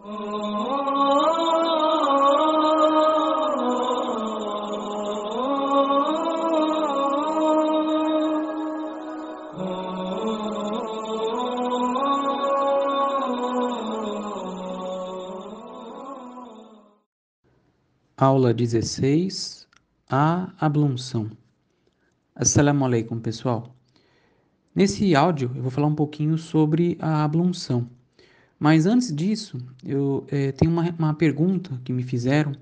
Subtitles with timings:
[0.00, 0.14] Aula
[18.54, 19.66] 16
[20.08, 21.28] A Ablunção.
[22.36, 23.74] Assalamu alaikum, pessoal.
[24.72, 27.97] Nesse áudio eu vou falar um pouquinho sobre a ablunção.
[28.58, 32.52] Mas antes disso, eu é, tenho uma, uma pergunta que me fizeram,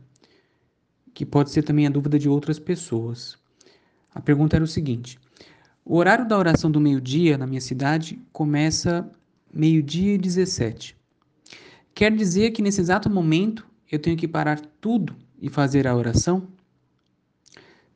[1.14, 3.38] que pode ser também a dúvida de outras pessoas.
[4.14, 5.18] A pergunta era o seguinte:
[5.84, 9.10] o horário da oração do meio-dia na minha cidade começa
[9.52, 10.96] meio-dia e 17.
[11.94, 16.48] Quer dizer que nesse exato momento eu tenho que parar tudo e fazer a oração?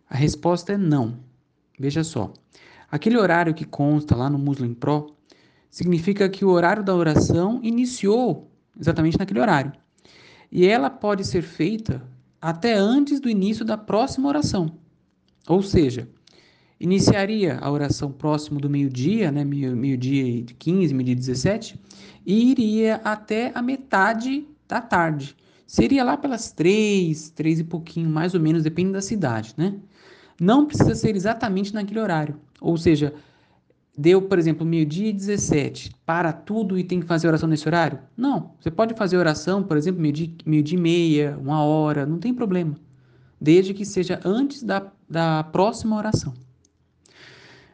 [0.09, 1.19] A resposta é não.
[1.79, 2.33] Veja só.
[2.91, 5.15] Aquele horário que consta lá no Muslim Pro
[5.71, 9.73] significa que o horário da oração iniciou exatamente naquele horário.
[10.51, 12.03] E ela pode ser feita
[12.41, 14.77] até antes do início da próxima oração.
[15.47, 16.09] Ou seja,
[16.79, 21.81] iniciaria a oração próximo do meio-dia, né, meio-dia de 15, meio-dia 17,
[22.27, 25.37] e iria até a metade da tarde.
[25.67, 29.75] Seria lá pelas três, três e pouquinho, mais ou menos, depende da cidade, né?
[30.41, 32.41] Não precisa ser exatamente naquele horário.
[32.61, 33.15] Ou seja,
[34.01, 37.99] deu, por exemplo, meio-dia e 17, para tudo e tem que fazer oração nesse horário?
[38.17, 38.55] Não.
[38.59, 42.77] Você pode fazer oração, por exemplo, meio-dia meio e meia, uma hora, não tem problema.
[43.39, 46.33] Desde que seja antes da, da próxima oração.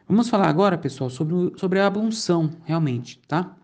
[0.05, 3.55] Vamos falar agora, pessoal, sobre, sobre a abunção, realmente, tá?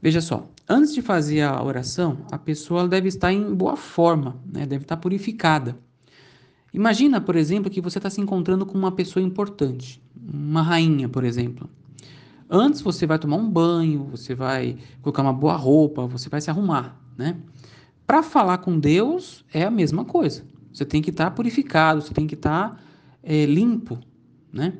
[0.00, 4.66] Veja só, antes de fazer a oração, a pessoa deve estar em boa forma, né?
[4.66, 5.76] deve estar purificada.
[6.72, 11.24] Imagina, por exemplo, que você está se encontrando com uma pessoa importante, uma rainha, por
[11.24, 11.68] exemplo.
[12.48, 16.50] Antes você vai tomar um banho, você vai colocar uma boa roupa, você vai se
[16.50, 17.36] arrumar, né?
[18.06, 20.44] Para falar com Deus é a mesma coisa.
[20.72, 22.82] Você tem que estar purificado, você tem que estar
[23.22, 23.98] é, limpo,
[24.52, 24.74] né?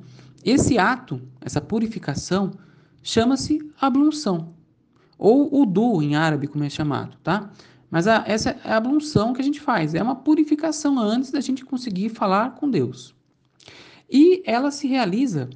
[0.44, 2.53] Esse ato, essa purificação,
[3.03, 4.54] chama-se ablução
[5.19, 7.50] ou udu em árabe, como é chamado, tá?
[7.91, 11.41] Mas a, essa é a ablução que a gente faz, é uma purificação antes da
[11.41, 13.15] gente conseguir falar com Deus.
[14.14, 15.50] E ela se realiza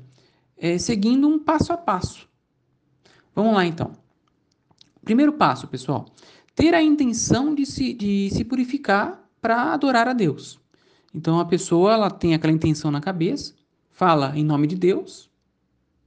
[0.56, 2.28] é, seguindo um passo a passo.
[3.34, 3.92] Vamos lá então.
[5.04, 6.06] Primeiro passo, pessoal,
[6.54, 10.58] ter a intenção de se, de se purificar para adorar a Deus.
[11.14, 13.54] Então a pessoa ela tem aquela intenção na cabeça,
[13.92, 15.30] fala em nome de Deus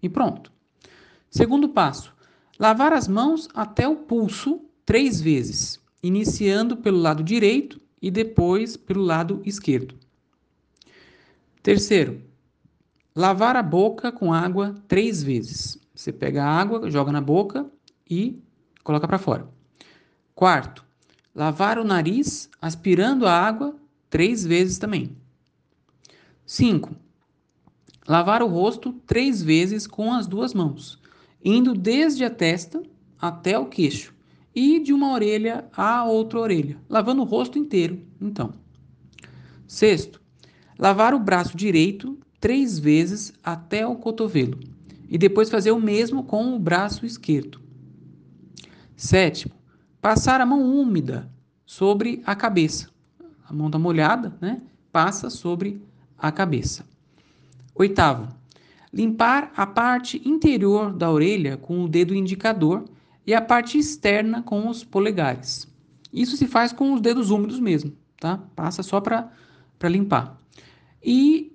[0.04, 0.52] e pronto.
[1.30, 2.14] Segundo passo,
[2.62, 9.02] Lavar as mãos até o pulso três vezes, iniciando pelo lado direito e depois pelo
[9.02, 9.96] lado esquerdo.
[11.64, 12.22] Terceiro,
[13.16, 15.78] lavar a boca com água três vezes.
[15.94, 17.66] Você pega a água, joga na boca
[18.10, 18.42] e
[18.84, 19.48] coloca para fora.
[20.34, 20.86] Quarto,
[21.36, 23.76] lavar o nariz aspirando a água
[24.10, 25.16] três vezes também.
[26.46, 26.96] Cinco,
[28.08, 31.02] lavar o rosto três vezes com as duas mãos
[31.44, 32.82] indo desde a testa
[33.20, 34.14] até o queixo
[34.54, 38.54] e de uma orelha à outra orelha, lavando o rosto inteiro, então.
[39.66, 40.22] Sexto,
[40.78, 44.60] lavar o braço direito três vezes até o cotovelo
[45.08, 47.62] e depois fazer o mesmo com o braço esquerdo.
[48.96, 49.54] Sétimo,
[50.02, 51.30] passar a mão úmida
[51.66, 52.90] sobre a cabeça.
[53.48, 54.62] A mão está molhada, né?
[54.92, 55.82] Passa sobre
[56.18, 56.86] a cabeça.
[57.76, 58.28] Oitavo,
[58.92, 62.86] limpar a parte interior da orelha com o dedo indicador
[63.26, 65.68] e a parte externa com os polegares.
[66.12, 68.38] Isso se faz com os dedos úmidos mesmo, tá?
[68.56, 69.30] Passa só para
[69.84, 70.38] limpar.
[71.04, 71.51] E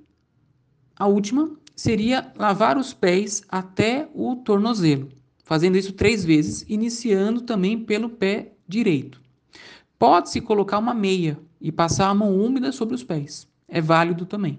[0.99, 5.11] a última seria lavar os pés até o tornozelo,
[5.45, 9.21] fazendo isso três vezes, iniciando também pelo pé direito.
[9.99, 13.47] Pode-se colocar uma meia e passar a mão úmida sobre os pés.
[13.69, 14.59] É válido também.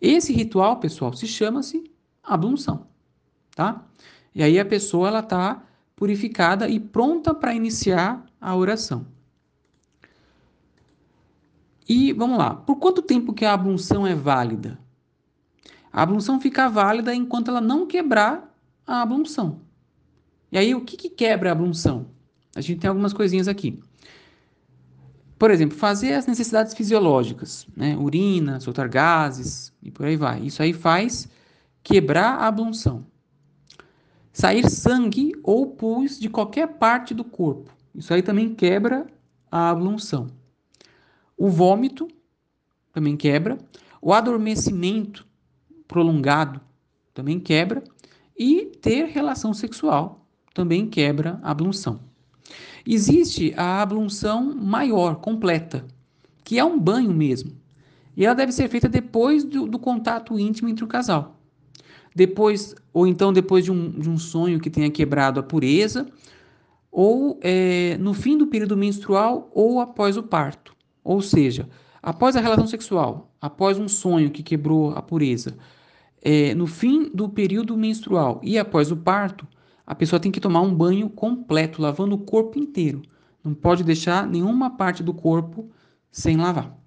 [0.00, 1.84] Esse ritual, pessoal, se chama-se
[2.22, 2.86] ablução,
[3.54, 3.84] tá?
[4.34, 5.62] E aí a pessoa ela está
[5.94, 9.06] purificada e pronta para iniciar a oração.
[11.88, 14.78] E vamos lá, por quanto tempo que a ablução é válida?
[15.92, 18.56] A ablução fica válida enquanto ela não quebrar
[18.86, 19.60] a ablução.
[20.50, 22.06] E aí o que, que quebra a ablução?
[22.54, 23.78] A gente tem algumas coisinhas aqui.
[25.38, 27.96] Por exemplo, fazer as necessidades fisiológicas, né?
[27.96, 30.40] urina, soltar gases e por aí vai.
[30.42, 31.28] Isso aí faz
[31.82, 33.04] quebrar a ablução.
[34.32, 37.70] Sair sangue ou pus de qualquer parte do corpo.
[37.94, 39.06] Isso aí também quebra
[39.50, 40.28] a ablução.
[41.36, 42.08] O vômito
[42.92, 43.58] também quebra.
[44.00, 45.26] O adormecimento
[45.92, 46.58] prolongado
[47.12, 47.84] também quebra.
[48.38, 52.00] E ter relação sexual também quebra a ablução.
[52.86, 55.86] Existe a ablução maior, completa,
[56.42, 57.52] que é um banho mesmo.
[58.16, 61.38] E ela deve ser feita depois do, do contato íntimo entre o casal.
[62.14, 66.06] Depois, ou então depois de um, de um sonho que tenha quebrado a pureza,
[66.90, 70.74] ou é, no fim do período menstrual ou após o parto.
[71.04, 71.68] Ou seja,
[72.02, 75.56] após a relação sexual, após um sonho que quebrou a pureza,
[76.22, 79.46] é, no fim do período menstrual e após o parto,
[79.84, 83.02] a pessoa tem que tomar um banho completo, lavando o corpo inteiro.
[83.42, 85.68] Não pode deixar nenhuma parte do corpo
[86.10, 86.78] sem lavar.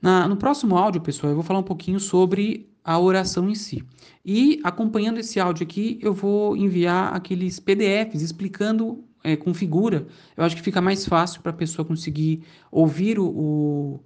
[0.00, 3.82] Na, no próximo áudio, pessoal, eu vou falar um pouquinho sobre a oração em si.
[4.24, 10.06] E acompanhando esse áudio aqui, eu vou enviar aqueles PDFs explicando é, com figura.
[10.36, 14.00] Eu acho que fica mais fácil para a pessoa conseguir ouvir o, o,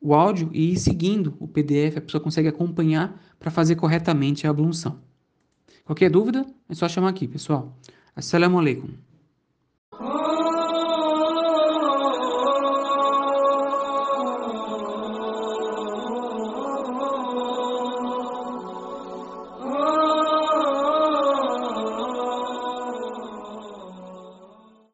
[0.00, 4.50] o áudio e ir seguindo o PDF, a pessoa consegue acompanhar para fazer corretamente a
[4.50, 5.00] ablução.
[5.84, 7.76] Qualquer dúvida, é só chamar aqui, pessoal.
[8.14, 8.88] Assalamu alaikum.